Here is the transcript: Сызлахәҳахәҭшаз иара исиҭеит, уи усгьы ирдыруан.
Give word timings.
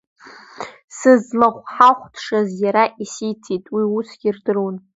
Сызлахәҳахәҭшаз 0.97 2.49
иара 2.63 2.83
исиҭеит, 3.03 3.65
уи 3.75 3.83
усгьы 3.97 4.27
ирдыруан. 4.29 4.75